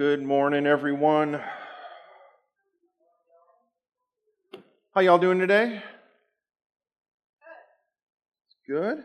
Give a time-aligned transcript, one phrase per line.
[0.00, 1.42] Good morning, everyone.
[4.94, 5.82] How y'all doing today?
[8.66, 9.04] Good.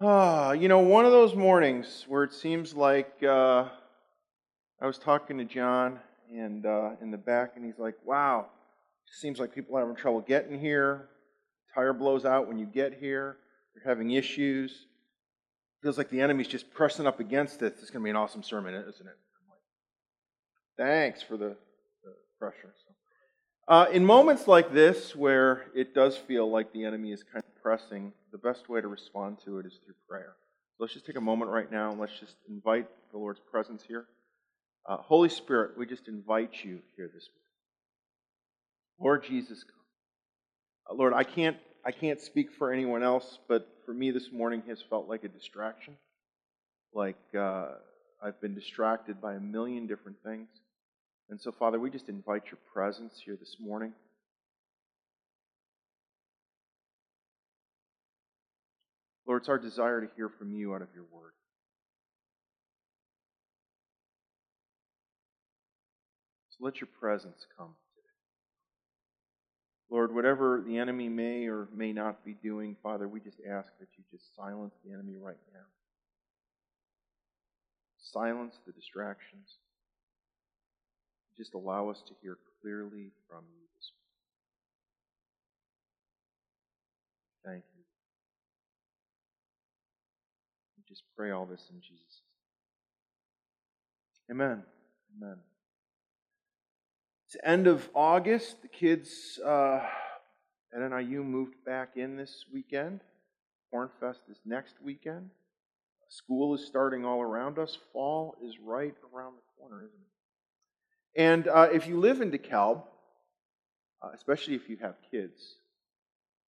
[0.00, 3.68] Ah, you know, one of those mornings where it seems like uh,
[4.82, 6.00] I was talking to John
[6.34, 8.48] and uh, in the back, and he's like, "Wow,
[9.06, 11.10] it seems like people are having trouble getting here.
[11.76, 13.36] Tire blows out when you get here.
[13.72, 14.86] You're having issues.
[15.84, 17.76] Feels like the enemy's just pressing up against it.
[17.78, 19.18] It's going to be an awesome sermon, isn't it?"
[20.78, 21.58] Thanks for the,
[22.02, 22.72] the pressure.
[23.68, 27.62] Uh, in moments like this, where it does feel like the enemy is kind of
[27.62, 30.36] pressing, the best way to respond to it is through prayer.
[30.76, 33.82] So let's just take a moment right now and let's just invite the Lord's presence
[33.86, 34.06] here.
[34.88, 37.42] Uh, Holy Spirit, we just invite you here this morning.
[38.98, 39.74] Lord Jesus, come.
[40.90, 44.62] Uh, Lord, I can't, I can't speak for anyone else, but for me this morning
[44.68, 45.96] has felt like a distraction.
[46.92, 47.68] Like uh,
[48.22, 50.48] I've been distracted by a million different things.
[51.30, 53.92] And so, Father, we just invite your presence here this morning.
[59.26, 61.32] Lord, it's our desire to hear from you out of your word.
[66.50, 67.74] So let your presence come.
[69.90, 73.88] Lord, whatever the enemy may or may not be doing, Father, we just ask that
[73.96, 75.60] you just silence the enemy right now.
[77.98, 79.58] Silence the distractions.
[81.36, 83.92] Just allow us to hear clearly from you this
[87.44, 87.62] morning.
[87.62, 87.84] Thank you.
[90.78, 92.22] We just pray all this in Jesus'
[94.28, 94.40] name.
[94.40, 94.62] Amen.
[95.16, 95.53] Amen.
[97.34, 98.62] It's end of August.
[98.62, 99.80] The kids uh,
[100.72, 103.00] at NIU moved back in this weekend.
[103.74, 105.30] Cornfest is next weekend.
[106.08, 107.76] School is starting all around us.
[107.92, 111.20] Fall is right around the corner, isn't it?
[111.20, 112.84] And uh, if you live in DeKalb,
[114.00, 115.56] uh, especially if you have kids,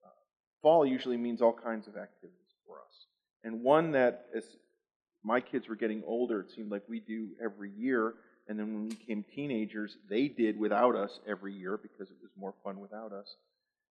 [0.06, 0.10] uh,
[0.62, 3.08] fall usually means all kinds of activities for us.
[3.44, 4.44] And one that, as
[5.24, 8.14] my kids were getting older, it seemed like we do every year.
[8.48, 12.32] And then when we became teenagers, they did without us every year because it was
[12.38, 13.36] more fun without us.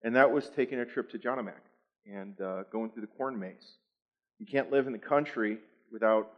[0.03, 1.53] And that was taking a trip to Jonamac
[2.07, 3.79] and uh, going through the corn maze.
[4.39, 5.59] You can't live in the country
[5.91, 6.31] without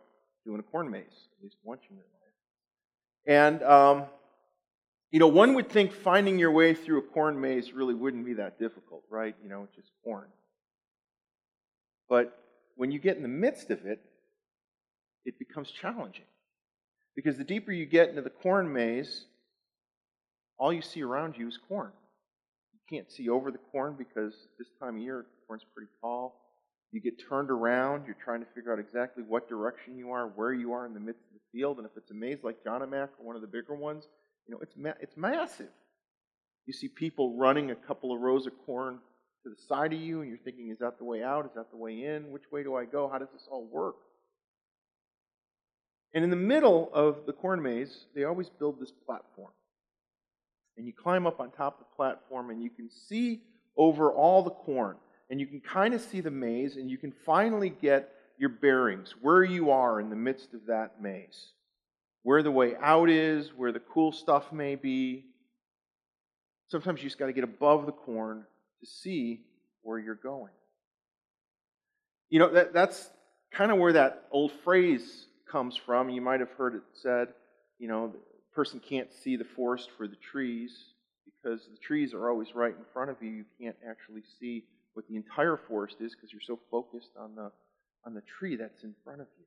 [0.44, 3.50] doing a corn maze, at least once in your life.
[3.50, 4.04] And um,
[5.10, 8.34] you know, one would think finding your way through a corn maze really wouldn't be
[8.34, 9.34] that difficult, right?
[9.42, 10.26] You know, it's just corn.
[12.08, 12.38] But
[12.76, 14.00] when you get in the midst of it,
[15.24, 16.24] it becomes challenging.
[17.16, 19.24] Because the deeper you get into the corn maze,
[20.58, 21.90] all you see around you is corn.
[22.74, 26.42] You can't see over the corn because this time of year, corn's pretty tall.
[26.92, 30.52] You get turned around, you're trying to figure out exactly what direction you are, where
[30.52, 31.78] you are in the midst of the field.
[31.78, 34.04] And if it's a maze like Jonamac or one of the bigger ones,
[34.46, 35.70] you know, it's, ma- it's massive.
[36.66, 38.98] You see people running a couple of rows of corn
[39.42, 41.44] to the side of you, and you're thinking, is that the way out?
[41.46, 42.30] Is that the way in?
[42.30, 43.08] Which way do I go?
[43.08, 43.96] How does this all work?
[46.16, 49.52] And in the middle of the corn maze, they always build this platform.
[50.78, 53.42] And you climb up on top of the platform, and you can see
[53.76, 54.96] over all the corn.
[55.28, 59.14] And you can kind of see the maze, and you can finally get your bearings,
[59.20, 61.48] where you are in the midst of that maze
[62.22, 65.26] where the way out is, where the cool stuff may be.
[66.66, 68.42] Sometimes you just got to get above the corn
[68.80, 69.42] to see
[69.82, 70.50] where you're going.
[72.28, 73.08] You know, that, that's
[73.52, 76.10] kind of where that old phrase comes from.
[76.10, 77.28] You might have heard it said,
[77.78, 78.18] you know, the
[78.54, 80.72] person can't see the forest for the trees
[81.24, 83.30] because the trees are always right in front of you.
[83.30, 84.64] You can't actually see
[84.94, 87.50] what the entire forest is because you're so focused on the,
[88.04, 89.44] on the tree that's in front of you.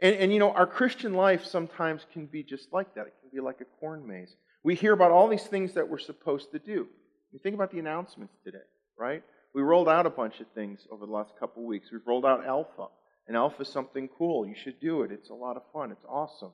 [0.00, 3.06] And, and, you know, our Christian life sometimes can be just like that.
[3.06, 4.34] It can be like a corn maze.
[4.62, 6.86] We hear about all these things that we're supposed to do.
[7.32, 8.58] You think about the announcements today,
[8.98, 9.22] right?
[9.54, 11.88] We rolled out a bunch of things over the last couple of weeks.
[11.90, 12.88] We've rolled out Alpha,
[13.26, 14.46] and Alpha is something cool.
[14.46, 15.10] You should do it.
[15.10, 15.90] It's a lot of fun.
[15.90, 16.52] It's awesome.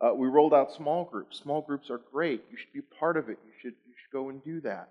[0.00, 1.38] Uh, we rolled out small groups.
[1.38, 2.44] Small groups are great.
[2.50, 3.38] You should be part of it.
[3.44, 4.88] You should, you should go and do that.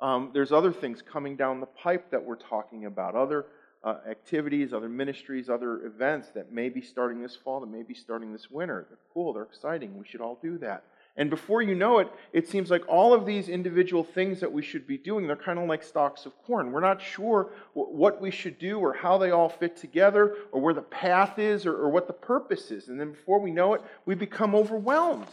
[0.00, 3.46] Um, there's other things coming down the pipe that we're talking about, other
[3.84, 7.94] uh, activities, other ministries, other events that may be starting this fall, that may be
[7.94, 8.86] starting this winter.
[8.88, 9.98] They're cool, they're exciting.
[9.98, 10.84] We should all do that.
[11.16, 14.62] And before you know it, it seems like all of these individual things that we
[14.62, 16.72] should be doing, they're kind of like stalks of corn.
[16.72, 20.72] We're not sure what we should do or how they all fit together or where
[20.72, 22.88] the path is or, what the purpose is.
[22.88, 25.26] And then before we know it, we become overwhelmed.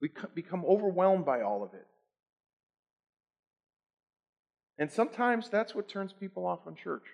[0.00, 1.86] We become overwhelmed by all of it.
[4.78, 7.04] And sometimes that's what turns people off on church.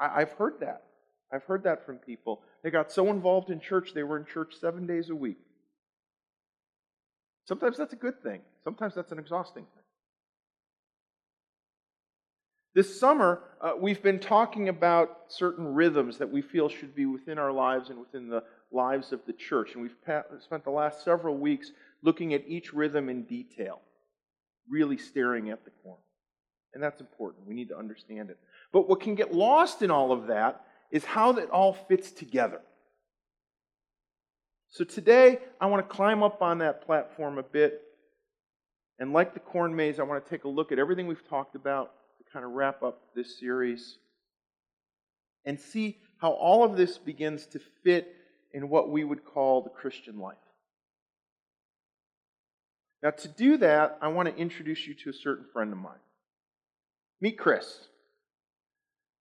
[0.00, 0.84] I, have heard that.
[1.32, 2.42] I've heard that from people.
[2.62, 5.38] They got so involved in church, they were in church seven days a week.
[7.46, 9.84] Sometimes that's a good thing, sometimes that's an exhausting thing.
[12.74, 17.38] This summer, uh, we've been talking about certain rhythms that we feel should be within
[17.38, 19.72] our lives and within the lives of the church.
[19.72, 19.96] And we've
[20.40, 21.72] spent the last several weeks
[22.02, 23.80] looking at each rhythm in detail,
[24.68, 25.98] really staring at the corn.
[26.74, 27.48] And that's important.
[27.48, 28.38] We need to understand it.
[28.72, 30.60] But what can get lost in all of that
[30.90, 32.60] is how that all fits together.
[34.70, 37.82] So today, I want to climb up on that platform a bit.
[38.98, 41.54] And like the corn maze, I want to take a look at everything we've talked
[41.54, 43.98] about to kind of wrap up this series
[45.44, 48.14] and see how all of this begins to fit
[48.52, 50.36] in what we would call the Christian life.
[53.02, 56.00] Now, to do that, I want to introduce you to a certain friend of mine.
[57.20, 57.86] Meet Chris.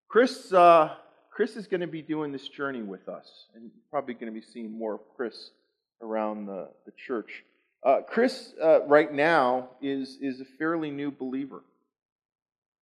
[0.09, 0.95] Chris, uh,
[1.37, 4.43] Chris is going to be doing this journey with us, and probably going to be
[4.43, 5.51] seeing more of Chris
[6.01, 7.43] around the, the church.
[7.85, 11.61] Uh, Chris, uh, right now, is, is a fairly new believer.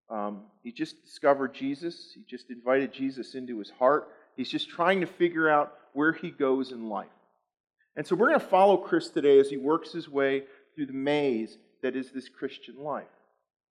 [0.10, 2.14] Um, he just discovered Jesus.
[2.16, 4.08] He just invited Jesus into his heart.
[4.38, 7.10] He's just trying to figure out where he goes in life.
[7.98, 10.44] And so we're going to follow Chris today as he works his way
[10.76, 13.04] through the maze that is this Christian life.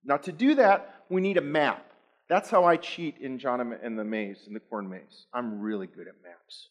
[0.03, 1.83] Now, to do that, we need a map.
[2.27, 5.27] That's how I cheat in John and the maze, in the corn maze.
[5.33, 6.69] I'm really good at maps.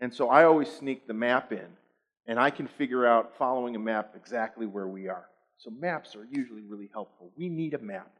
[0.00, 1.66] And so I always sneak the map in,
[2.26, 5.26] and I can figure out, following a map, exactly where we are.
[5.56, 7.32] So maps are usually really helpful.
[7.36, 8.10] We need a map.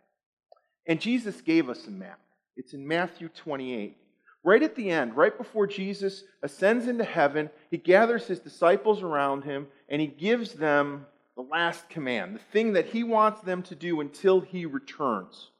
[0.87, 2.19] And Jesus gave us a map.
[2.57, 3.97] It's in Matthew 28.
[4.43, 9.45] Right at the end, right before Jesus ascends into heaven, he gathers his disciples around
[9.45, 11.07] him and he gives them
[11.37, 15.51] the last command, the thing that he wants them to do until he returns.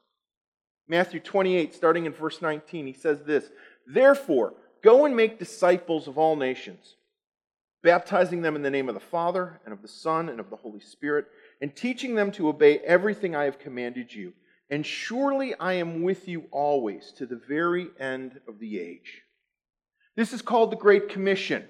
[0.89, 3.51] Matthew 28, starting in verse 19, he says this
[3.85, 6.95] Therefore, go and make disciples of all nations,
[7.83, 10.55] baptizing them in the name of the Father, and of the Son, and of the
[10.55, 11.27] Holy Spirit,
[11.61, 14.33] and teaching them to obey everything I have commanded you.
[14.71, 19.21] And surely I am with you always to the very end of the age.
[20.15, 21.67] This is called the Great Commission.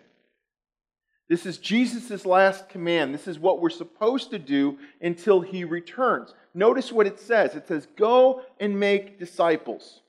[1.30, 3.14] This is Jesus' last command.
[3.14, 6.34] This is what we're supposed to do until he returns.
[6.56, 10.02] Notice what it says it says, Go and make disciples.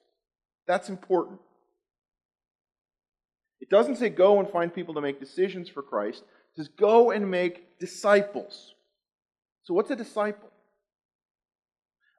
[0.67, 1.41] That's important.
[3.61, 6.23] It doesn't say go and find people to make decisions for Christ.
[6.23, 8.75] It says go and make disciples.
[9.65, 10.49] So, what's a disciple?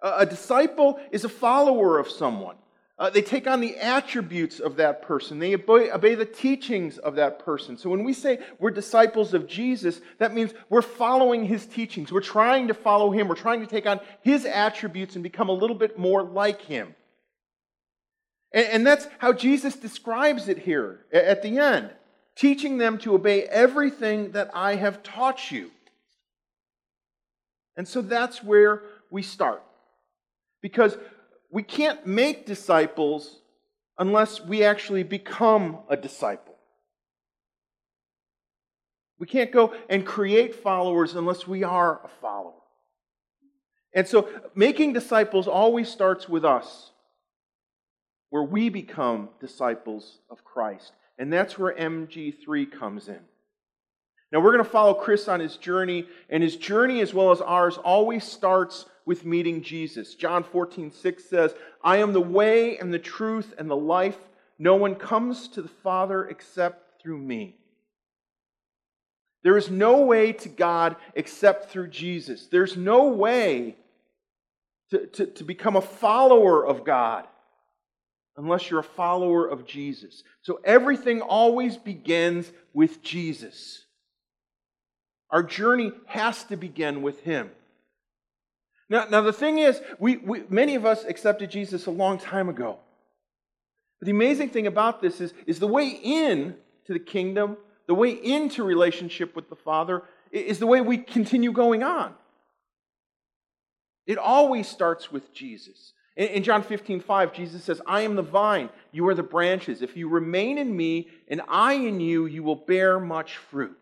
[0.03, 2.55] A disciple is a follower of someone.
[3.01, 5.39] Uh, they take on the attributes of that person.
[5.39, 7.75] They obey, obey, the teachings of that person.
[7.75, 12.11] So when we say we're disciples of Jesus, that means we're following his teachings.
[12.11, 13.27] We're trying to follow him.
[13.27, 16.93] We're trying to take on his attributes and become a little bit more like him.
[18.51, 21.89] And, and that's how Jesus describes it here at the end
[22.35, 25.71] teaching them to obey everything that I have taught you.
[27.75, 29.63] And so that's where we start.
[30.61, 30.95] Because
[31.51, 33.39] we can't make disciples
[33.97, 36.55] unless we actually become a disciple.
[39.19, 42.53] We can't go and create followers unless we are a follower.
[43.93, 46.91] And so making disciples always starts with us,
[48.29, 50.93] where we become disciples of Christ.
[51.19, 53.19] And that's where MG3 comes in.
[54.31, 57.41] Now, we're going to follow Chris on his journey, and his journey, as well as
[57.41, 60.15] ours, always starts with meeting Jesus.
[60.15, 61.53] John 14, 6 says,
[61.83, 64.17] I am the way and the truth and the life.
[64.59, 67.55] No one comes to the Father except through me.
[69.43, 72.47] There is no way to God except through Jesus.
[72.47, 73.75] There's no way
[74.91, 77.27] to, to, to become a follower of God
[78.37, 80.23] unless you're a follower of Jesus.
[80.41, 83.85] So everything always begins with Jesus.
[85.29, 87.51] Our journey has to begin with Him.
[88.91, 92.49] Now, now the thing is, we, we, many of us accepted Jesus a long time
[92.49, 92.77] ago.
[93.99, 96.55] But the amazing thing about this is, is the way in
[96.87, 97.55] to the kingdom,
[97.87, 102.13] the way into relationship with the Father, is the way we continue going on.
[104.05, 105.93] It always starts with Jesus.
[106.17, 109.81] In, in John 15, 5, Jesus says, I am the vine, you are the branches.
[109.81, 113.81] If you remain in me and I in you, you will bear much fruit.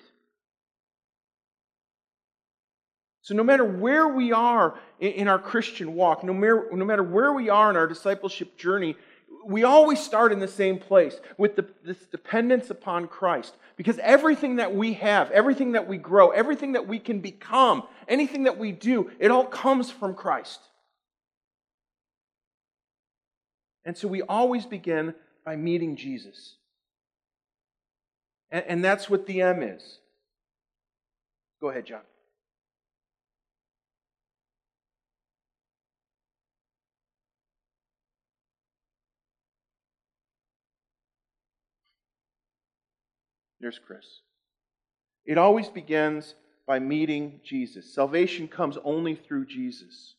[3.29, 7.31] So, no matter where we are in our Christian walk, no matter, no matter where
[7.31, 8.95] we are in our discipleship journey,
[9.45, 13.55] we always start in the same place with the, this dependence upon Christ.
[13.77, 18.45] Because everything that we have, everything that we grow, everything that we can become, anything
[18.45, 20.61] that we do, it all comes from Christ.
[23.85, 25.13] And so we always begin
[25.45, 26.55] by meeting Jesus.
[28.49, 29.99] And, and that's what the M is.
[31.61, 32.01] Go ahead, John.
[43.59, 44.05] There's Chris.
[45.25, 46.35] It always begins
[46.65, 47.93] by meeting Jesus.
[47.93, 50.15] Salvation comes only through Jesus.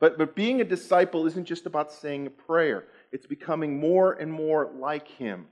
[0.00, 4.30] But, but being a disciple isn't just about saying a prayer, it's becoming more and
[4.30, 5.46] more like Him.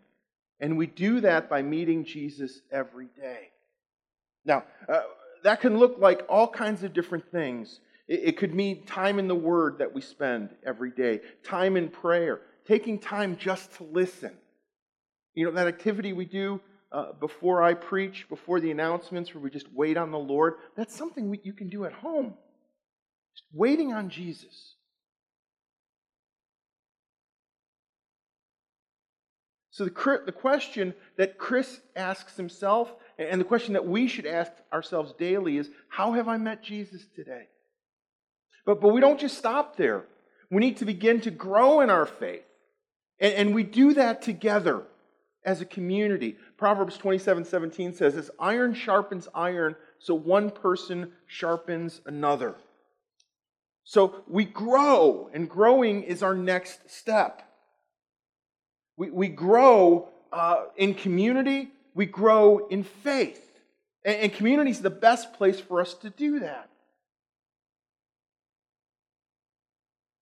[0.61, 3.51] And we do that by meeting Jesus every day.
[4.45, 5.03] Now, uh,
[5.43, 7.81] that can look like all kinds of different things.
[8.09, 11.89] It, it could mean time in the Word that we spend every day, time in
[11.89, 14.33] prayer, taking time just to listen.
[15.35, 16.61] You know, that activity we do
[16.93, 20.95] uh, before I preach, before the announcements, where we just wait on the Lord, that's
[20.95, 22.35] something we, you can do at home.
[23.35, 24.75] Just waiting on Jesus.
[29.73, 34.53] So, the, the question that Chris asks himself, and the question that we should ask
[34.73, 37.49] ourselves daily is how have I met Jesus today?
[38.65, 40.05] But, but we don't just stop there.
[40.49, 42.45] We need to begin to grow in our faith.
[43.19, 44.85] And, and we do that together
[45.45, 46.37] as a community.
[46.57, 52.57] Proverbs 27 17 says, As iron sharpens iron, so one person sharpens another.
[53.85, 57.43] So we grow, and growing is our next step.
[58.97, 63.61] We, we grow uh, in community, we grow in faith.
[64.05, 66.71] And, and community is the best place for us to do that.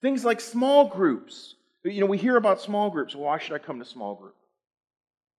[0.01, 1.55] Things like small groups.
[1.85, 3.15] You know, we hear about small groups.
[3.15, 4.35] Why should I come to small group?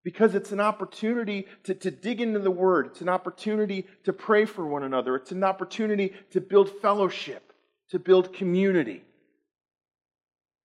[0.03, 2.87] Because it's an opportunity to, to dig into the Word.
[2.87, 5.15] It's an opportunity to pray for one another.
[5.15, 7.53] It's an opportunity to build fellowship,
[7.89, 9.03] to build community.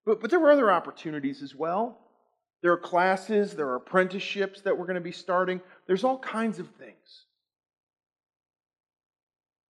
[0.04, 1.98] But, but there are other opportunities as well.
[2.62, 5.60] There are classes, there are apprenticeships that we're going to be starting.
[5.86, 7.26] There's all kinds of things.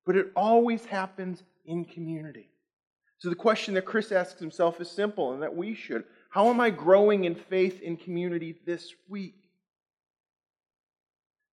[0.06, 2.48] But it always happens in community.
[3.18, 6.04] So the question that Chris asks himself is simple, and that we should.
[6.30, 9.34] How am I growing in faith in community this week?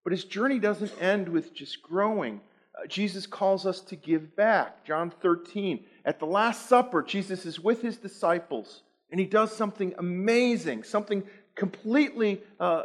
[0.06, 2.40] But his journey doesn't end with just growing.
[2.78, 4.84] Uh, Jesus calls us to give back.
[4.84, 5.84] John 13.
[6.04, 11.24] At the Last Supper, Jesus is with his disciples, and he does something amazing, something
[11.56, 12.84] completely uh,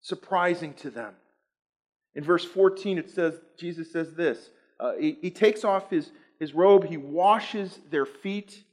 [0.00, 1.12] surprising to them.
[2.14, 4.48] In verse 14, it says, Jesus says this
[4.80, 6.10] uh, he, he takes off his,
[6.40, 8.64] his robe, he washes their feet,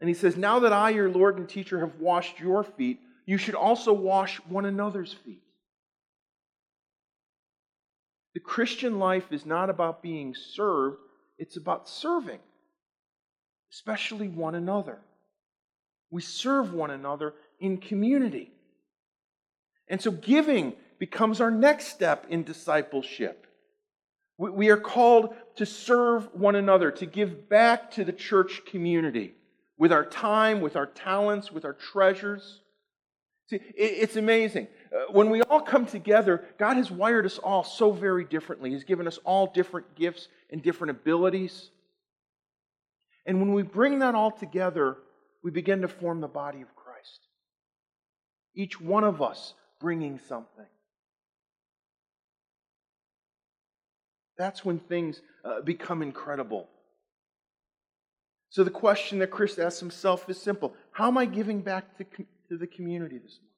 [0.00, 3.36] and he says, Now that I, your Lord and teacher, have washed your feet, you
[3.36, 5.43] should also wash one another's feet.
[8.34, 10.98] The Christian life is not about being served,
[11.38, 12.40] it's about serving,
[13.72, 14.98] especially one another.
[16.10, 18.50] We serve one another in community.
[19.88, 23.46] And so giving becomes our next step in discipleship.
[24.36, 29.34] We are called to serve one another, to give back to the church community
[29.78, 32.60] with our time, with our talents, with our treasures.
[33.46, 34.68] See, it's amazing.
[34.94, 38.70] Uh, when we all come together, God has wired us all so very differently.
[38.70, 41.70] He's given us all different gifts and different abilities.
[43.26, 44.96] And when we bring that all together,
[45.42, 47.20] we begin to form the body of Christ.
[48.54, 50.66] Each one of us bringing something.
[54.38, 56.68] That's when things uh, become incredible.
[58.48, 62.04] So the question that Chris asks himself is simple How am I giving back to,
[62.54, 63.50] to the community this morning?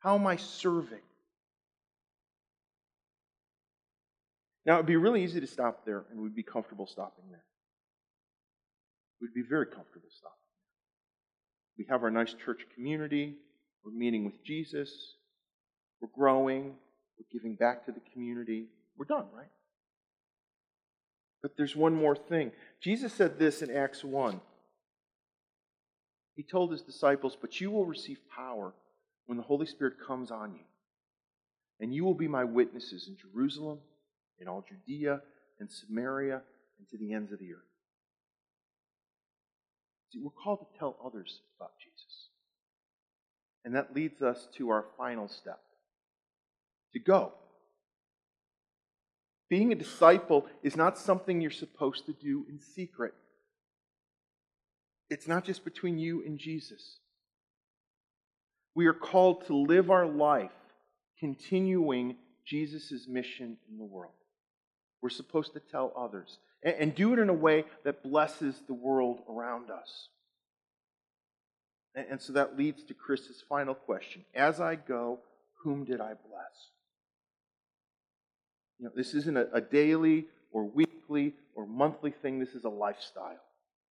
[0.00, 1.00] How am I serving?
[4.64, 7.44] Now, it would be really easy to stop there, and we'd be comfortable stopping there.
[9.20, 10.36] We'd be very comfortable stopping
[11.78, 11.84] there.
[11.84, 13.34] We have our nice church community.
[13.84, 14.90] We're meeting with Jesus.
[16.00, 16.74] We're growing.
[17.18, 18.66] We're giving back to the community.
[18.96, 19.50] We're done, right?
[21.42, 22.52] But there's one more thing.
[22.80, 24.40] Jesus said this in Acts 1.
[26.34, 28.72] He told his disciples, But you will receive power
[29.26, 30.64] when the Holy Spirit comes on you.
[31.80, 33.78] And you will be my witnesses in Jerusalem,
[34.38, 35.20] in all Judea
[35.60, 36.42] and Samaria,
[36.78, 37.60] and to the ends of the earth.
[40.12, 42.28] See, we're called to tell others about Jesus.
[43.64, 45.60] And that leads us to our final step
[46.92, 47.32] to go.
[49.48, 53.14] Being a disciple is not something you're supposed to do in secret.
[55.12, 57.00] It's not just between you and Jesus.
[58.74, 60.50] We are called to live our life
[61.20, 62.16] continuing
[62.46, 64.14] Jesus' mission in the world.
[65.02, 68.72] We're supposed to tell others and, and do it in a way that blesses the
[68.72, 70.08] world around us.
[71.94, 74.24] And so that leads to Chris's final question.
[74.34, 75.18] As I go,
[75.62, 76.70] whom did I bless?
[78.78, 82.38] You know, this isn't a, a daily or weekly or monthly thing.
[82.38, 83.36] This is a lifestyle.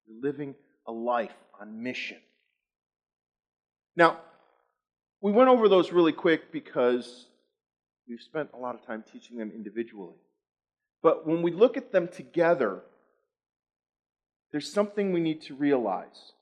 [0.08, 0.56] You're living
[0.88, 2.18] a life on mission.
[3.96, 4.20] Now,
[5.22, 7.28] we went over those really quick because
[8.08, 10.16] we've spent a lot of time teaching them individually.
[11.04, 12.82] But when we look at them together,
[14.52, 16.34] there's something we need to realize.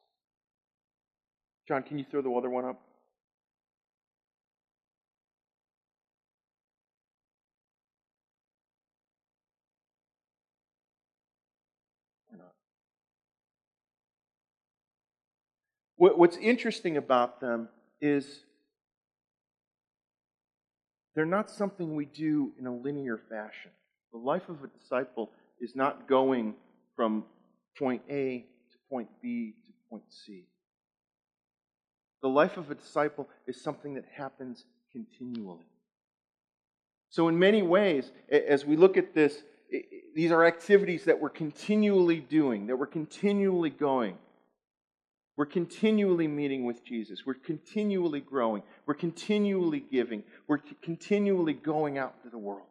[1.67, 2.81] John, can you throw the other one up?
[15.99, 17.67] What's interesting about them
[17.99, 18.45] is
[21.13, 23.71] they're not something we do in a linear fashion.
[24.13, 25.29] The life of a disciple
[25.59, 26.55] is not going
[26.95, 27.25] from
[27.77, 30.45] point A to point B to point C.
[32.21, 34.63] The life of a disciple is something that happens
[34.93, 35.67] continually.
[37.09, 39.43] So, in many ways, as we look at this,
[40.15, 44.17] these are activities that we're continually doing, that we're continually going.
[45.39, 47.25] We're continually meeting with Jesus.
[47.25, 48.61] We're continually growing.
[48.85, 50.23] We're continually giving.
[50.49, 52.67] We're continually going out into the world.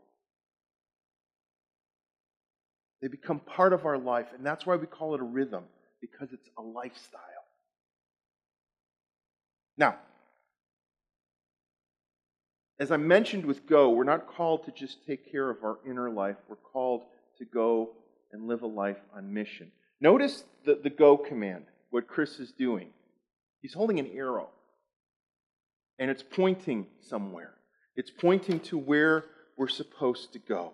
[3.00, 5.64] They become part of our life, and that's why we call it a rhythm,
[6.02, 7.22] because it's a lifestyle.
[9.78, 9.96] Now,
[12.78, 16.10] as I mentioned with Go, we're not called to just take care of our inner
[16.10, 16.36] life.
[16.50, 17.04] We're called
[17.38, 17.92] to go
[18.30, 19.72] and live a life on mission.
[20.02, 22.88] Notice the, the Go command what Chris is doing.
[23.60, 24.48] He's holding an arrow,
[25.98, 27.54] and it's pointing somewhere.
[27.96, 29.24] It's pointing to where
[29.56, 30.72] we're supposed to go.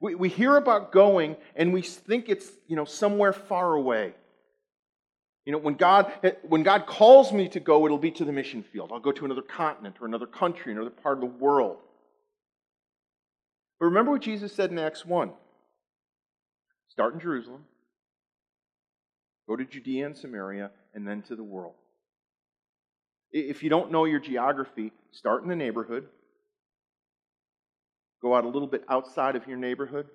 [0.00, 4.14] We, we hear about going, and we think it's you know somewhere far away.
[5.44, 6.10] You know, when God,
[6.42, 8.90] when God calls me to go, it'll be to the mission field.
[8.92, 11.76] I'll go to another continent or another country, another part of the world.
[13.78, 15.30] But remember what Jesus said in Acts 1
[16.88, 17.64] start in Jerusalem,
[19.48, 21.74] Go to Judea and Samaria, and then to the world.
[23.30, 26.06] If you don't know your geography, start in the neighborhood.
[28.22, 30.06] Go out a little bit outside of your neighborhood.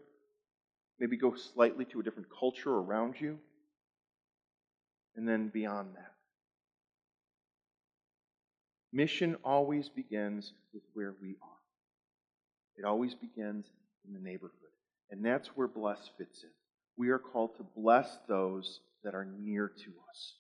[1.00, 3.38] Maybe go slightly to a different culture around you.
[5.16, 6.14] And then beyond that.
[8.92, 11.50] Mission always begins with where we are.
[12.78, 13.66] It always begins
[14.08, 14.54] in the neighborhood.
[15.12, 16.50] And that's where bless fits in.
[16.98, 20.34] We are called to bless those that are near to us.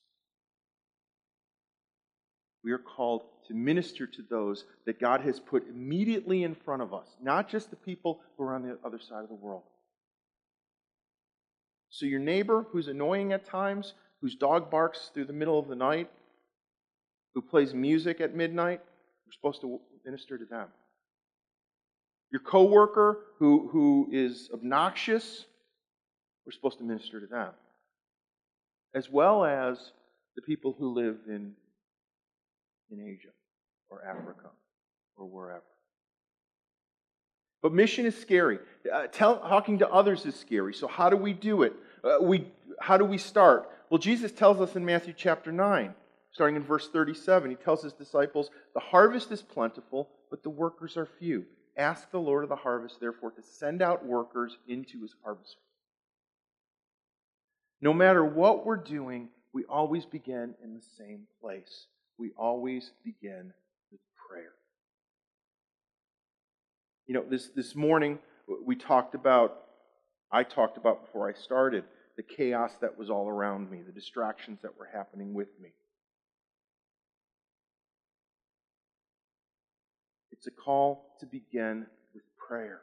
[2.64, 6.94] We are called to minister to those that God has put immediately in front of
[6.94, 9.64] us, not just the people who are on the other side of the world.
[11.90, 15.76] So, your neighbor who's annoying at times, whose dog barks through the middle of the
[15.76, 16.10] night,
[17.34, 18.82] who plays music at midnight,
[19.26, 20.68] we're supposed to minister to them.
[22.32, 25.46] Your coworker who, who is obnoxious,
[26.46, 27.50] we're supposed to minister to them
[28.94, 29.92] as well as
[30.36, 31.54] the people who live in,
[32.92, 33.30] in Asia
[33.90, 34.50] or Africa
[35.18, 35.64] or wherever.
[37.62, 38.60] But mission is scary.
[38.92, 40.74] Uh, tell, talking to others is scary.
[40.74, 41.74] So, how do we do it?
[42.04, 42.48] Uh, we,
[42.80, 43.70] how do we start?
[43.90, 45.94] Well, Jesus tells us in Matthew chapter 9,
[46.32, 50.96] starting in verse 37, he tells his disciples, The harvest is plentiful, but the workers
[50.96, 51.46] are few.
[51.76, 55.58] Ask the Lord of the harvest, therefore, to send out workers into his harvest
[57.82, 61.88] no matter what we're doing, we always begin in the same place.
[62.18, 63.54] We always begin
[63.92, 64.52] with prayer.
[67.08, 68.20] You know, this, this morning
[68.66, 69.56] we talked about,
[70.32, 71.86] I talked about before I started,
[72.18, 75.70] the chaos that was all around me, the distractions that were happening with me.
[80.32, 82.82] It's a call to begin with prayer.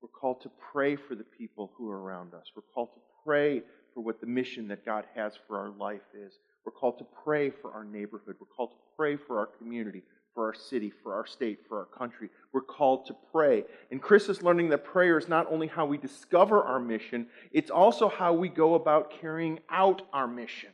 [0.00, 2.44] We're called to pray for the people who are around us.
[2.54, 3.60] We're called to pray
[3.92, 6.38] for what the mission that God has for our life is.
[6.64, 8.36] We're called to pray for our neighborhood.
[8.40, 10.02] We're called to pray for our community,
[10.34, 12.30] for our city, for our state, for our country.
[12.52, 13.64] We're called to pray.
[13.90, 17.70] And Chris is learning that prayer is not only how we discover our mission, it's
[17.70, 20.70] also how we go about carrying out our mission.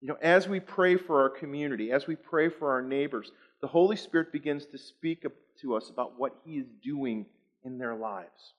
[0.00, 3.68] You know, as we pray for our community, as we pray for our neighbors, the
[3.68, 5.24] Holy Spirit begins to speak
[5.60, 7.24] to us about what He is doing
[7.64, 8.54] in their lives.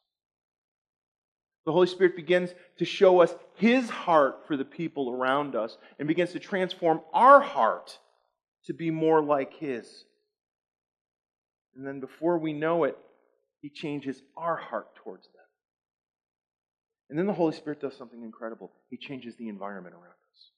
[1.66, 6.08] The Holy Spirit begins to show us His heart for the people around us and
[6.08, 7.98] begins to transform our heart
[8.66, 10.06] to be more like His.
[11.76, 12.98] And then before we know it,
[13.62, 15.44] He changes our heart towards them.
[17.10, 18.72] And then the Holy Spirit does something incredible.
[18.90, 20.50] He changes the environment around us.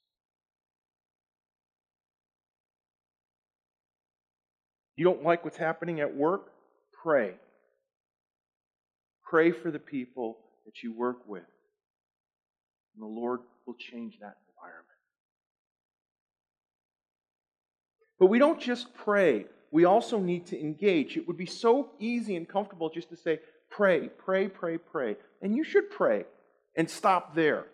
[4.96, 6.52] You don't like what's happening at work?
[7.04, 7.36] Pray.
[9.26, 11.44] Pray for the people that you work with.
[12.94, 14.86] And the Lord will change that environment.
[18.20, 21.18] But we don't just pray, we also need to engage.
[21.18, 25.18] It would be so easy and comfortable just to say, pray, pray, pray, pray.
[25.42, 26.26] And you should pray
[26.78, 27.66] and stop there.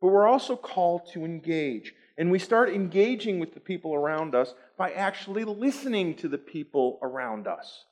[0.00, 1.92] But we're also called to engage.
[2.16, 6.98] And we start engaging with the people around us by actually listening to the people
[7.02, 7.84] around us.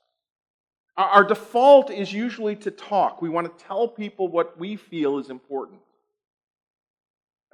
[0.97, 3.21] Our default is usually to talk.
[3.21, 5.79] We want to tell people what we feel is important.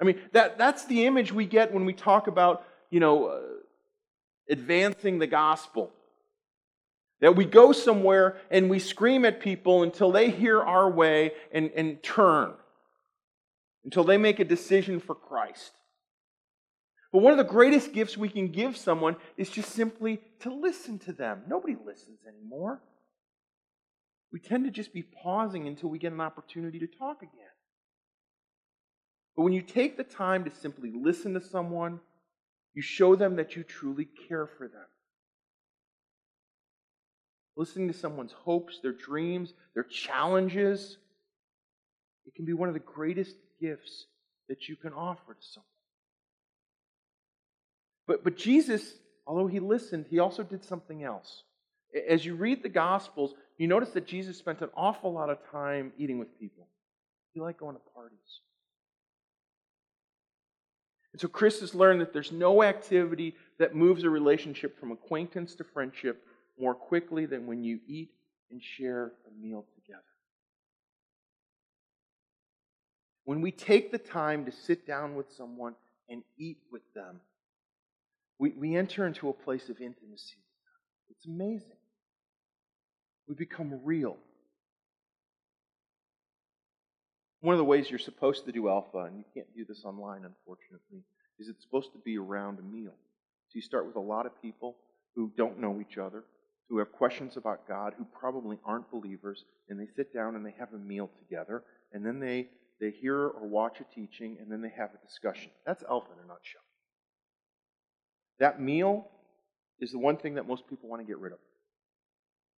[0.00, 3.40] I mean, that, that's the image we get when we talk about, you know, uh,
[4.48, 5.92] advancing the gospel.
[7.20, 11.70] That we go somewhere and we scream at people until they hear our way and,
[11.76, 12.54] and turn,
[13.84, 15.72] until they make a decision for Christ.
[17.12, 20.98] But one of the greatest gifts we can give someone is just simply to listen
[21.00, 21.42] to them.
[21.46, 22.80] Nobody listens anymore.
[24.34, 27.54] We tend to just be pausing until we get an opportunity to talk again.
[29.36, 32.00] But when you take the time to simply listen to someone,
[32.74, 34.86] you show them that you truly care for them.
[37.56, 40.98] Listening to someone's hopes, their dreams, their challenges,
[42.26, 44.06] it can be one of the greatest gifts
[44.48, 45.68] that you can offer to someone.
[48.08, 48.94] But, but Jesus,
[49.28, 51.44] although he listened, he also did something else.
[52.10, 55.92] As you read the Gospels, you notice that Jesus spent an awful lot of time
[55.98, 56.66] eating with people.
[57.32, 58.40] He liked going to parties.
[61.12, 65.54] And so Chris has learned that there's no activity that moves a relationship from acquaintance
[65.56, 66.24] to friendship
[66.58, 68.10] more quickly than when you eat
[68.50, 70.02] and share a meal together.
[73.24, 75.74] When we take the time to sit down with someone
[76.08, 77.20] and eat with them,
[78.38, 80.42] we, we enter into a place of intimacy.
[81.10, 81.76] It's amazing.
[83.28, 84.16] We become real.
[87.40, 90.24] One of the ways you're supposed to do alpha, and you can't do this online,
[90.24, 91.04] unfortunately,
[91.38, 92.94] is it's supposed to be around a meal.
[93.48, 94.76] So you start with a lot of people
[95.14, 96.24] who don't know each other,
[96.68, 100.54] who have questions about God, who probably aren't believers, and they sit down and they
[100.58, 102.48] have a meal together, and then they,
[102.80, 105.50] they hear or watch a teaching, and then they have a discussion.
[105.66, 106.62] That's alpha in a nutshell.
[108.38, 109.06] That meal
[109.80, 111.38] is the one thing that most people want to get rid of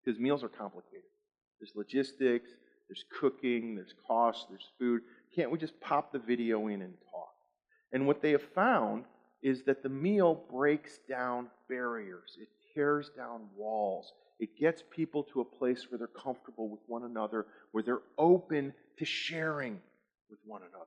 [0.06, 1.02] because meals are complicated.
[1.60, 2.50] There's logistics,
[2.88, 5.02] there's cooking, there's cost, there's food.
[5.34, 7.34] Can't we just pop the video in and talk?
[7.92, 9.04] And what they have found
[9.42, 14.12] is that the meal breaks down barriers, it tears down walls.
[14.38, 18.74] It gets people to a place where they're comfortable with one another, where they're open
[18.98, 19.80] to sharing
[20.28, 20.84] with one another.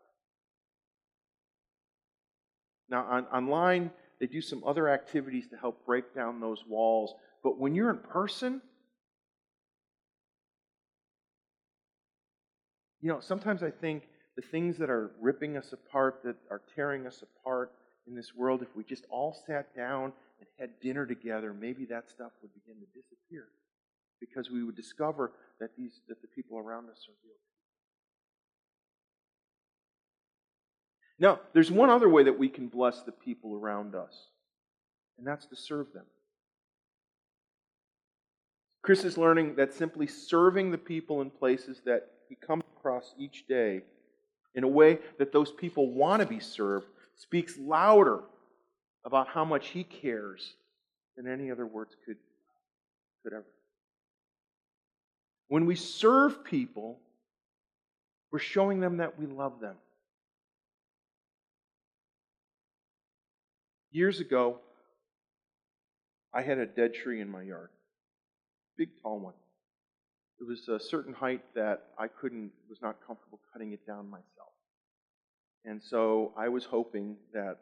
[2.90, 7.16] Now, on, online, they do some other activities to help break down those walls.
[7.44, 8.62] But when you're in person,
[13.02, 14.04] You know, sometimes I think
[14.36, 17.72] the things that are ripping us apart, that are tearing us apart
[18.08, 22.10] in this world, if we just all sat down and had dinner together, maybe that
[22.10, 23.46] stuff would begin to disappear.
[24.20, 27.36] Because we would discover that these that the people around us are real.
[31.20, 34.28] Now, there's one other way that we can bless the people around us,
[35.18, 36.06] and that's to serve them.
[38.82, 43.46] Chris is learning that simply serving the people in places that he comes across each
[43.48, 43.82] day
[44.56, 48.22] in a way that those people want to be served speaks louder
[49.06, 50.54] about how much he cares
[51.16, 52.18] than any other words could,
[53.24, 53.46] could ever.
[55.48, 57.00] When we serve people,
[58.32, 59.76] we're showing them that we love them.
[63.92, 64.60] Years ago,
[66.32, 67.70] I had a dead tree in my yard,
[68.78, 69.34] big tall one.
[70.40, 74.54] It was a certain height that I couldn't, was not comfortable cutting it down myself.
[75.66, 77.58] And so I was hoping that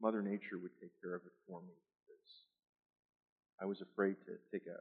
[0.00, 1.74] Mother Nature would take care of it for me
[2.06, 2.30] because
[3.60, 4.78] I was afraid to take a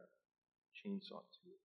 [0.77, 1.63] chainsaw to it.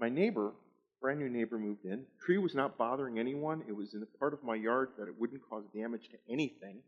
[0.00, 0.52] My neighbor,
[1.00, 2.04] brand new neighbor, moved in.
[2.24, 3.62] Tree was not bothering anyone.
[3.68, 6.78] It was in a part of my yard that it wouldn't cause damage to anything.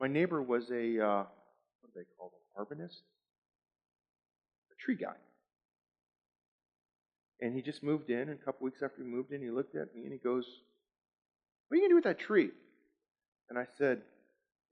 [0.00, 1.24] My neighbor was a, uh,
[1.80, 3.02] what do they call them, arborist?
[4.84, 5.16] Tree guy.
[7.40, 9.74] And he just moved in, and a couple weeks after he moved in, he looked
[9.74, 10.44] at me and he goes,
[11.68, 12.50] What are you going to do with that tree?
[13.48, 14.02] And I said,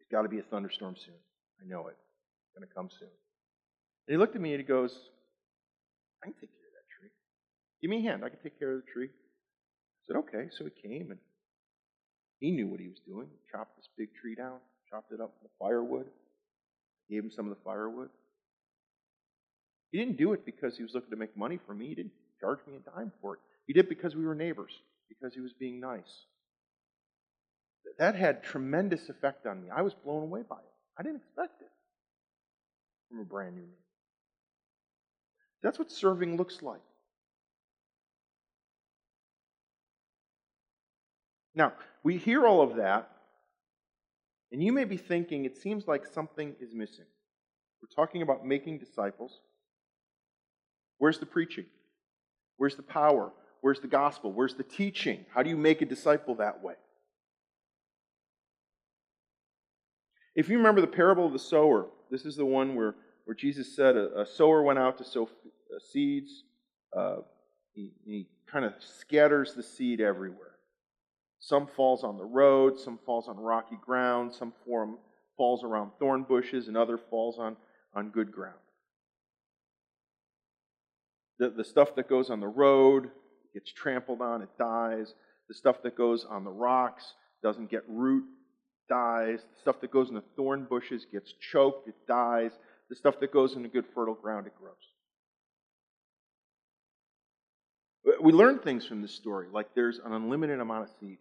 [0.01, 1.14] It's got to be a thunderstorm soon.
[1.62, 1.97] I know it.
[1.97, 3.09] It's going to come soon.
[3.09, 4.92] And he looked at me and he goes,
[6.23, 7.11] I can take care of that tree.
[7.81, 8.23] Give me a hand.
[8.25, 9.09] I can take care of the tree.
[9.09, 10.51] I said, Okay.
[10.57, 11.21] So he came and
[12.40, 13.27] he knew what he was doing.
[13.31, 14.59] He chopped this big tree down,
[14.90, 16.07] chopped it up with firewood,
[17.11, 18.11] gave him some of the firewood.
[19.90, 21.88] He didn't do it because he was looking to make money for me.
[21.88, 23.40] He didn't charge me a dime for it.
[23.66, 24.72] He did it because we were neighbors,
[25.09, 26.27] because he was being nice.
[27.98, 29.68] That had tremendous effect on me.
[29.74, 30.72] I was blown away by it.
[30.98, 31.70] I didn't expect it
[33.09, 33.79] from a brand new me.
[35.62, 36.81] That's what serving looks like.
[41.55, 41.72] Now,
[42.05, 43.11] we hear all of that,
[44.53, 47.07] and you may be thinking it seems like something is missing.
[47.83, 49.40] We're talking about making disciples.
[50.99, 51.67] Where's the preaching?
[52.57, 53.33] Where's the power?
[53.61, 54.33] Where's the gospel?
[54.33, 55.25] Where's the teaching?
[55.33, 56.75] How do you make a disciple that way?
[60.35, 63.75] If you remember the parable of the sower, this is the one where, where Jesus
[63.75, 66.45] said a, a sower went out to sow uh, seeds.
[66.97, 67.17] Uh,
[67.73, 70.57] he, he kind of scatters the seed everywhere.
[71.41, 74.99] Some falls on the road, some falls on rocky ground, some form,
[75.37, 77.57] falls around thorn bushes, and other falls on,
[77.95, 78.59] on good ground.
[81.38, 83.11] The, the stuff that goes on the road
[83.55, 85.14] gets trampled on, it dies.
[85.48, 88.24] The stuff that goes on the rocks doesn't get root,
[88.88, 89.40] dies.
[89.40, 92.53] The stuff that goes in the thorn bushes gets choked, it dies.
[92.90, 94.74] The stuff that goes into good fertile ground, it grows.
[98.22, 101.18] We learn things from this story, like there's an unlimited amount of seed.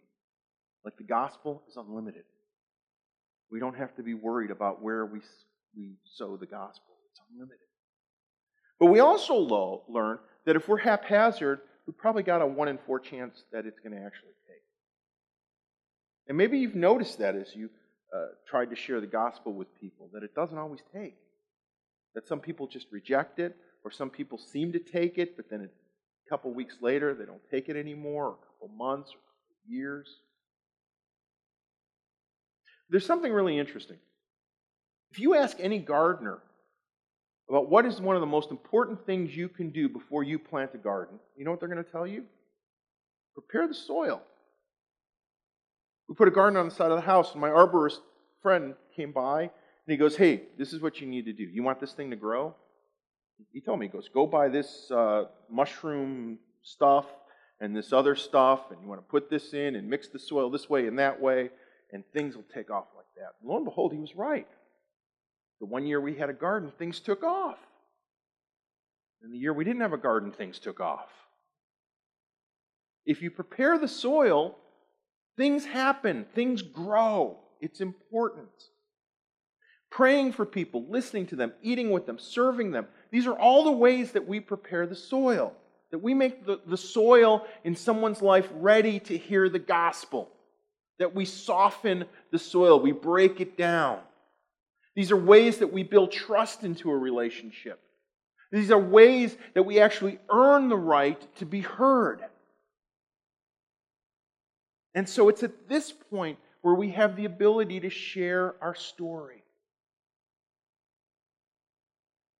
[0.84, 2.24] Like the gospel is unlimited.
[3.50, 5.20] We don't have to be worried about where we,
[5.76, 7.67] we sow the gospel, it's unlimited.
[8.78, 12.78] But we also lo- learn that if we're haphazard, we probably got a one in
[12.78, 14.62] four chance that it's going to actually take.
[16.28, 17.70] And maybe you've noticed that as you
[18.14, 21.16] uh, tried to share the gospel with people, that it doesn't always take.
[22.14, 25.62] That some people just reject it, or some people seem to take it, but then
[25.62, 29.74] a couple weeks later they don't take it anymore, or a couple months, or couple
[29.74, 30.08] years.
[32.90, 33.98] There's something really interesting.
[35.10, 36.38] If you ask any gardener
[37.48, 40.70] about what is one of the most important things you can do before you plant
[40.74, 42.24] a garden, you know what they're going to tell you?
[43.34, 44.22] Prepare the soil.
[46.08, 48.00] We put a garden on the side of the house, and my arborist
[48.42, 49.50] friend came by, and
[49.86, 51.44] he goes, Hey, this is what you need to do.
[51.44, 52.54] You want this thing to grow?
[53.52, 57.06] He told me, he goes, Go buy this uh, mushroom stuff
[57.60, 60.50] and this other stuff, and you want to put this in and mix the soil
[60.50, 61.50] this way and that way
[61.92, 63.34] and things will take off like that.
[63.42, 64.48] lo and behold, he was right.
[65.60, 67.58] The one year we had a garden, things took off.
[69.22, 71.08] And the year we didn't have a garden, things took off.
[73.04, 74.56] If you prepare the soil,
[75.36, 77.38] things happen, things grow.
[77.60, 78.48] It's important.
[79.90, 82.86] Praying for people, listening to them, eating with them, serving them.
[83.10, 85.54] These are all the ways that we prepare the soil,
[85.90, 90.30] that we make the, the soil in someone's life ready to hear the gospel
[90.98, 94.00] that we soften the soil, we break it down.
[94.98, 97.78] These are ways that we build trust into a relationship.
[98.50, 102.20] These are ways that we actually earn the right to be heard.
[104.96, 109.44] And so it's at this point where we have the ability to share our story.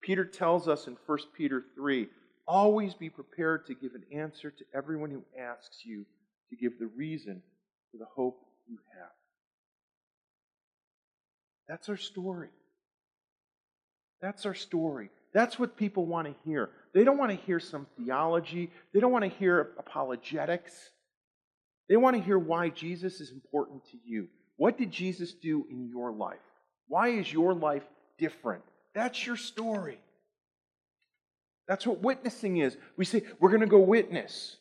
[0.01, 2.09] Peter tells us in 1 Peter 3
[2.45, 6.05] always be prepared to give an answer to everyone who asks you
[6.49, 7.41] to give the reason
[7.89, 9.18] for the hope you have.
[11.69, 12.49] That's our story.
[14.21, 15.11] That's our story.
[15.33, 16.71] That's what people want to hear.
[16.93, 20.73] They don't want to hear some theology, they don't want to hear apologetics.
[21.87, 24.27] They want to hear why Jesus is important to you.
[24.57, 26.37] What did Jesus do in your life?
[26.87, 27.81] Why is your life
[28.19, 28.61] different?
[28.93, 29.97] That's your story.
[31.67, 32.77] That's what witnessing is.
[32.95, 34.57] We say, we're going to go witness.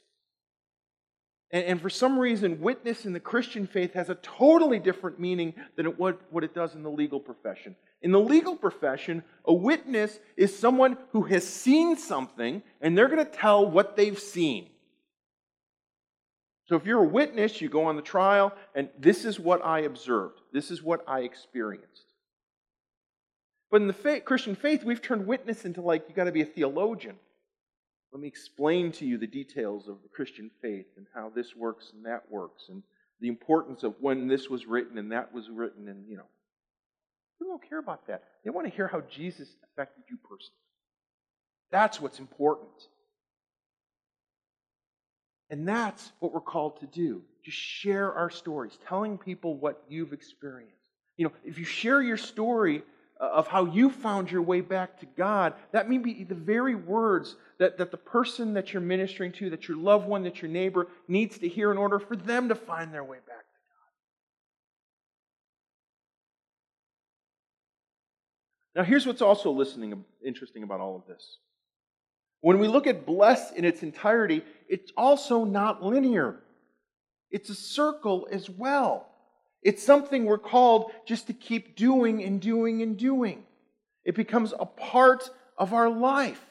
[1.50, 5.54] And, and, for some reason, witness in the Christian faith has a totally different meaning
[5.76, 7.74] than it, what, what it does in the legal profession.
[8.02, 13.24] In the legal profession, a witness is someone who has seen something and they're going
[13.24, 14.68] to tell what they've seen.
[16.66, 19.80] So if you're a witness, you go on the trial, and this is what I
[19.80, 22.12] observed, this is what I experienced.
[23.70, 26.42] But in the faith, Christian faith, we've turned witness into like you got to be
[26.42, 27.16] a theologian.
[28.12, 31.92] Let me explain to you the details of the Christian faith and how this works
[31.94, 32.82] and that works and
[33.20, 36.26] the importance of when this was written and that was written and, you know.
[37.38, 38.24] People don't care about that.
[38.44, 40.54] They want to hear how Jesus affected you personally.
[41.70, 42.70] That's what's important.
[45.50, 47.22] And that's what we're called to do.
[47.44, 50.74] Just share our stories, telling people what you've experienced.
[51.16, 52.82] You know, if you share your story
[53.20, 56.76] Uh, of how you found your way back to God, that may be the very
[56.76, 60.48] words that, that the person that you're ministering to, that your loved one, that your
[60.48, 63.58] neighbor needs to hear in order for them to find their way back to
[68.76, 68.80] God.
[68.80, 71.38] Now, here's what's also listening, interesting about all of this.
[72.40, 76.38] When we look at bless in its entirety, it's also not linear.
[77.32, 79.07] It's a circle as well.
[79.62, 83.44] It's something we're called just to keep doing and doing and doing.
[84.04, 86.44] It becomes a part of our life.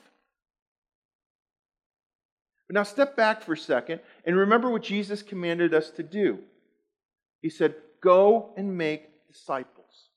[2.68, 6.40] But now step back for a second and remember what Jesus commanded us to do.
[7.42, 10.10] He said, Go and make disciples.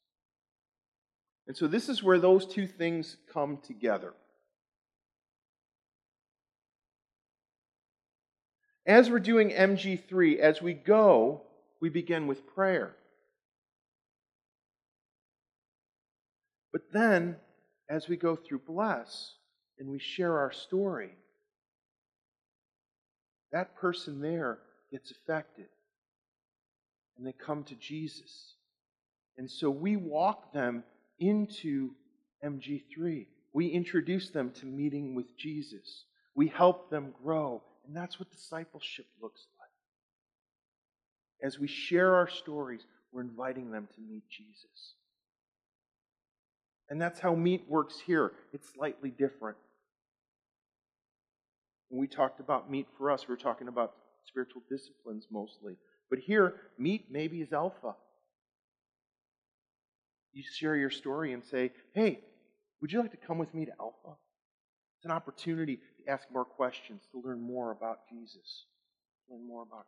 [1.47, 4.13] And so this is where those two things come together.
[8.87, 11.43] As we're doing MG3, as we go,
[11.81, 12.95] we begin with prayer.
[16.73, 17.37] But then,
[17.89, 19.35] as we go through Bless
[19.79, 21.11] and we share our story,
[23.53, 24.59] that person there
[24.93, 25.67] gets affected
[27.17, 28.55] and they come to Jesus.
[29.37, 30.85] And so we walk them
[31.19, 31.91] into
[32.45, 33.27] MG3.
[33.53, 36.05] We introduce them to meeting with Jesus.
[36.35, 37.63] We help them grow.
[37.87, 39.60] And that's what discipleship looks like.
[41.43, 42.81] As we share our stories,
[43.13, 44.95] we're inviting them to meet Jesus.
[46.89, 48.33] And that's how meet works here.
[48.53, 49.57] It's slightly different.
[51.89, 53.95] When we talked about meet for us, we're talking about
[54.27, 55.77] spiritual disciplines mostly.
[56.09, 57.95] But here, meet maybe is alpha.
[60.33, 62.21] You share your story and say, hey,
[62.81, 64.17] would you like to come with me to Alpha?
[64.97, 68.67] It's an opportunity to ask more questions, to learn more about Jesus,
[69.29, 69.87] learn more about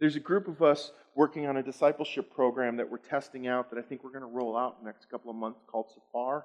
[0.00, 3.78] there's a group of us working on a discipleship program that we're testing out that
[3.78, 6.44] I think we're going to roll out in the next couple of months called Safar.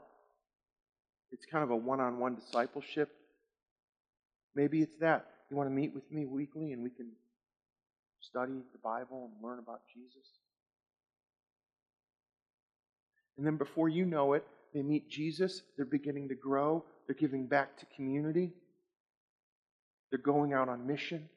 [1.32, 3.10] It's kind of a one on one discipleship.
[4.56, 5.28] Maybe it's that.
[5.50, 7.12] You want to meet with me weekly and we can
[8.22, 10.26] study the Bible and learn about Jesus?
[13.38, 17.48] And then before you know it, they meet Jesus, they're beginning to grow, they're giving
[17.48, 18.54] back to community,
[20.10, 21.28] they're going out on mission.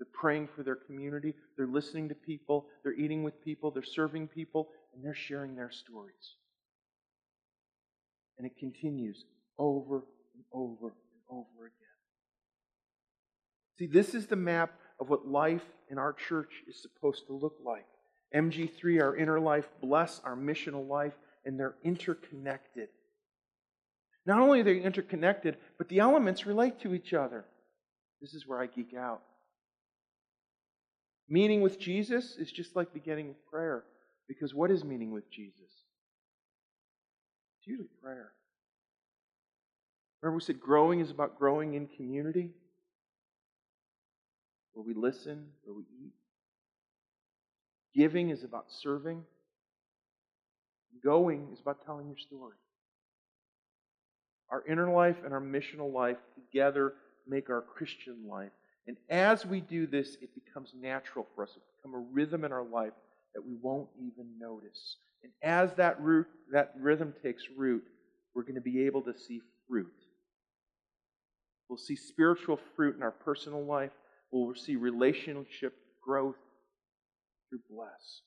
[0.00, 1.34] They're praying for their community.
[1.58, 2.66] They're listening to people.
[2.82, 3.70] They're eating with people.
[3.70, 4.70] They're serving people.
[4.94, 6.36] And they're sharing their stories.
[8.38, 9.26] And it continues
[9.58, 9.96] over
[10.34, 11.76] and over and over again.
[13.78, 17.58] See, this is the map of what life in our church is supposed to look
[17.62, 17.86] like.
[18.34, 21.12] MG3, our inner life, bless our missional life,
[21.44, 22.88] and they're interconnected.
[24.24, 27.44] Not only are they interconnected, but the elements relate to each other.
[28.22, 29.20] This is where I geek out.
[31.30, 33.84] Meeting with Jesus is just like beginning with prayer.
[34.26, 35.54] Because what is meaning with Jesus?
[37.58, 38.32] It's usually prayer.
[40.20, 42.50] Remember, we said growing is about growing in community,
[44.72, 46.12] where we listen, where we eat.
[47.94, 49.22] Giving is about serving.
[51.02, 52.56] Going is about telling your story.
[54.50, 56.94] Our inner life and our missional life together
[57.26, 58.50] make our Christian life.
[58.90, 61.50] And as we do this, it becomes natural for us.
[61.54, 62.92] It becomes a rhythm in our life
[63.36, 64.96] that we won't even notice.
[65.22, 67.84] And as that root, that rhythm takes root,
[68.34, 69.94] we're going to be able to see fruit.
[71.68, 73.92] We'll see spiritual fruit in our personal life.
[74.32, 75.72] We'll see relationship
[76.02, 76.34] growth
[77.48, 78.22] through bless.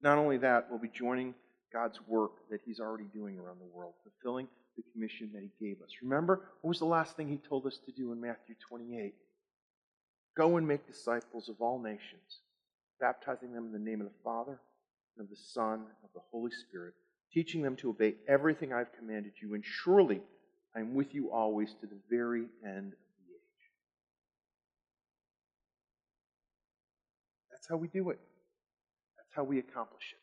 [0.00, 1.34] Not only that, we'll be joining
[1.74, 5.82] God's work that He's already doing around the world, fulfilling the commission that he gave
[5.82, 5.90] us.
[6.02, 9.14] Remember, what was the last thing he told us to do in Matthew 28?
[10.36, 12.40] Go and make disciples of all nations,
[13.00, 14.60] baptizing them in the name of the Father,
[15.16, 16.94] and of the Son, and of the Holy Spirit,
[17.32, 20.22] teaching them to obey everything I've commanded you, and surely
[20.74, 23.62] I am with you always to the very end of the age.
[27.50, 28.18] That's how we do it.
[29.18, 30.21] That's how we accomplish it.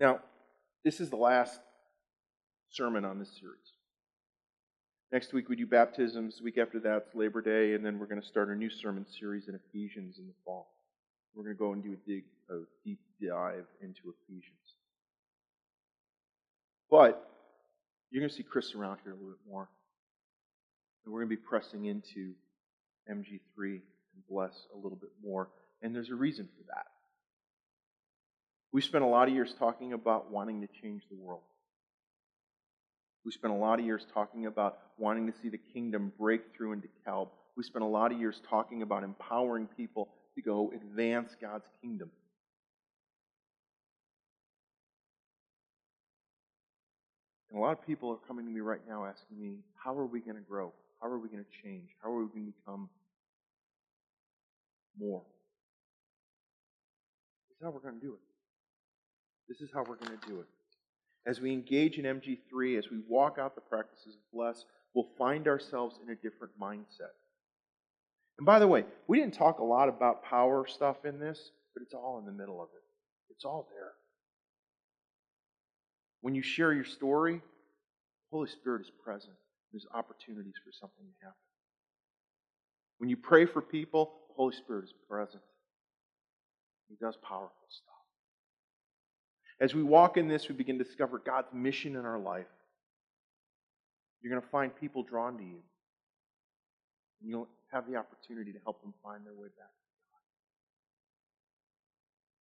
[0.00, 0.20] Now,
[0.84, 1.60] this is the last
[2.70, 3.56] sermon on this series.
[5.10, 6.38] Next week we do baptisms.
[6.38, 9.06] The week after that's Labor Day, and then we're going to start a new sermon
[9.18, 10.68] series in Ephesians in the fall.
[11.34, 14.54] We're going to go and do a, dig, a deep dive into Ephesians.
[16.90, 17.28] But
[18.10, 19.68] you're going to see Chris around here a little bit more.
[21.04, 22.34] And we're going to be pressing into
[23.10, 23.80] MG3 and
[24.28, 25.48] Bless a little bit more.
[25.82, 26.86] And there's a reason for that.
[28.72, 31.42] We spent a lot of years talking about wanting to change the world.
[33.24, 36.72] We spent a lot of years talking about wanting to see the kingdom break through
[36.72, 37.28] into DeKalb.
[37.56, 42.10] We spent a lot of years talking about empowering people to go advance God's kingdom.
[47.50, 50.06] And a lot of people are coming to me right now asking me, how are
[50.06, 50.72] we going to grow?
[51.00, 51.88] How are we going to change?
[52.02, 52.88] How are we going to become
[54.98, 55.22] more?
[57.48, 58.27] This is how we're going to do it.
[59.48, 60.46] This is how we're going to do it.
[61.26, 65.48] As we engage in MG3, as we walk out the practices of bless, we'll find
[65.48, 67.14] ourselves in a different mindset.
[68.38, 71.82] And by the way, we didn't talk a lot about power stuff in this, but
[71.82, 72.82] it's all in the middle of it.
[73.30, 73.92] It's all there.
[76.20, 77.40] When you share your story, the
[78.30, 79.34] Holy Spirit is present.
[79.72, 81.36] There's opportunities for something to happen.
[82.98, 85.42] When you pray for people, the Holy Spirit is present.
[86.88, 87.97] He does powerful stuff.
[89.60, 92.46] As we walk in this, we begin to discover God's mission in our life.
[94.22, 95.58] You're going to find people drawn to you.
[97.20, 100.20] And you'll have the opportunity to help them find their way back to God.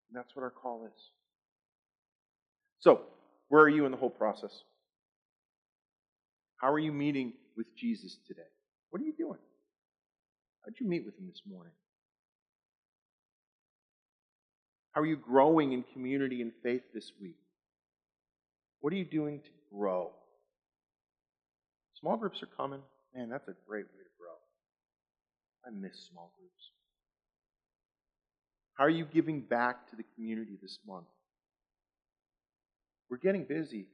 [0.09, 1.01] And that's what our call is.
[2.80, 3.01] So,
[3.49, 4.51] where are you in the whole process?
[6.57, 8.41] How are you meeting with Jesus today?
[8.91, 9.39] What are you doing?
[10.63, 11.74] How'd you meet with him this morning?
[14.97, 17.37] How are you growing in community and faith this week?
[18.79, 20.09] What are you doing to grow?
[21.99, 22.79] Small groups are coming.
[23.13, 24.33] Man, that's a great way to grow.
[25.63, 26.71] I miss small groups.
[28.73, 31.05] How are you giving back to the community this month?
[33.07, 33.85] We're getting busy.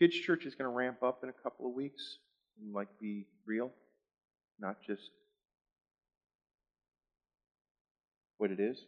[0.00, 2.18] Kids Church is going to ramp up in a couple of weeks
[2.60, 3.70] and like be real,
[4.58, 5.10] not just
[8.38, 8.84] what it is.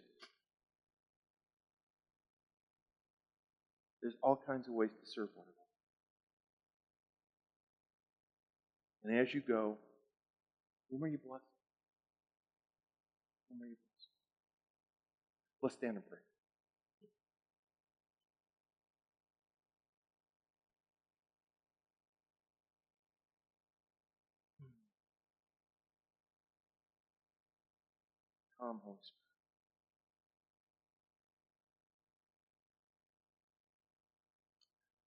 [4.02, 5.46] There's all kinds of ways to serve one
[9.04, 9.18] another.
[9.18, 9.76] And as you go,
[10.90, 11.46] whom are you blessing?
[13.50, 14.12] Whom are you blessing?
[15.62, 16.18] Let's stand and pray.
[24.60, 24.68] Hmm.
[28.60, 29.17] Come, Holy Spirit.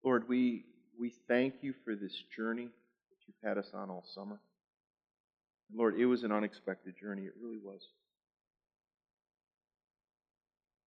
[0.04, 0.64] Lord, we,
[0.98, 4.40] we thank you for this journey that you've had us on all summer.
[5.74, 7.22] Lord, it was an unexpected journey.
[7.22, 7.80] It really was.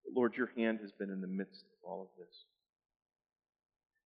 [0.04, 2.34] But Lord, your hand has been in the midst of all of this.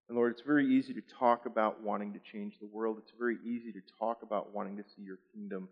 [0.09, 2.97] And Lord, it's very easy to talk about wanting to change the world.
[2.99, 5.69] It's very easy to talk about wanting to see your kingdom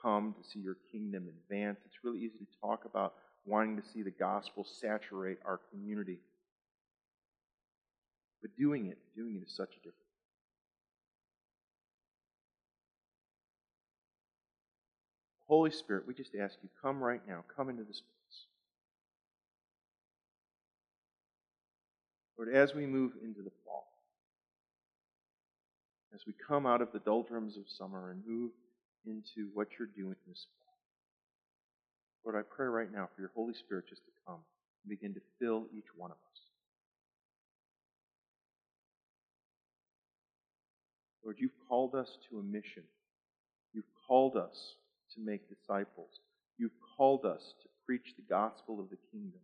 [0.00, 1.80] come, to see your kingdom advance.
[1.84, 3.14] It's really easy to talk about
[3.44, 6.20] wanting to see the gospel saturate our community.
[8.46, 9.96] But doing it, doing it is such a difference.
[15.48, 18.46] Holy Spirit, we just ask you, come right now, come into this place.
[22.38, 23.88] Lord, as we move into the fall,
[26.14, 28.52] as we come out of the doldrums of summer and move
[29.06, 33.88] into what you're doing this fall, Lord, I pray right now for your Holy Spirit
[33.88, 34.38] just to come
[34.84, 36.45] and begin to fill each one of us.
[41.26, 42.84] Lord, you've called us to a mission.
[43.74, 44.76] You've called us
[45.16, 46.20] to make disciples.
[46.56, 49.40] You've called us to preach the gospel of the kingdom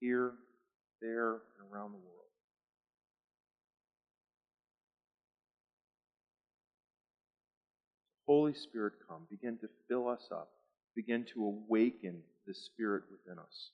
[0.00, 0.32] here,
[1.02, 2.30] there, and around the world.
[8.26, 9.26] Holy Spirit, come.
[9.28, 10.48] Begin to fill us up.
[10.96, 13.70] Begin to awaken the Spirit within us.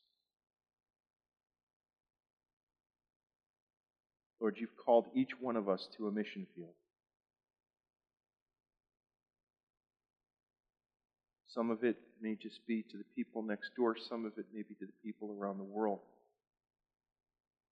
[4.40, 6.74] Lord, you've called each one of us to a mission field.
[11.48, 14.62] Some of it may just be to the people next door, some of it may
[14.62, 16.00] be to the people around the world.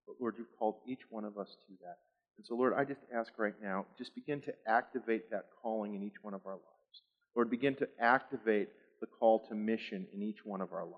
[0.06, 1.98] But Lord, you've called each one of us to that.
[2.36, 6.02] And so, Lord, I just ask right now, just begin to activate that calling in
[6.02, 7.02] each one of our lives.
[7.34, 8.68] Lord, begin to activate
[9.00, 10.96] the call to mission in each one of our lives.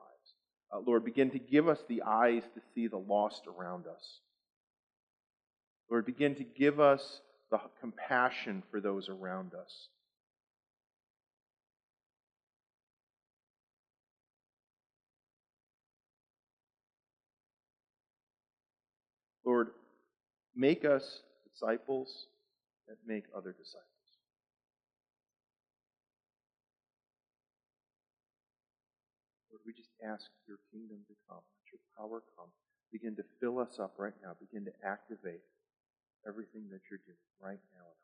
[0.72, 4.20] Uh, Lord, begin to give us the eyes to see the lost around us.
[5.90, 7.20] Lord, begin to give us
[7.50, 9.88] the compassion for those around us.
[19.44, 19.68] Lord,
[20.54, 22.26] make us disciples
[22.86, 23.84] that make other disciples.
[29.50, 32.48] Lord, we just ask your kingdom to come, let your power come.
[32.92, 34.32] Begin to fill us up right now.
[34.38, 35.40] Begin to activate
[36.26, 37.97] everything that you're doing right now.